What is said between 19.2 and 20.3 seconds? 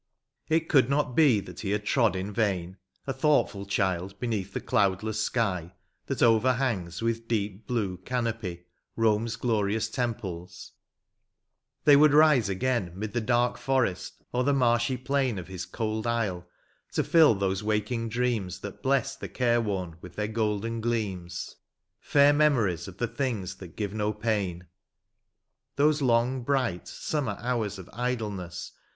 caxe wom with their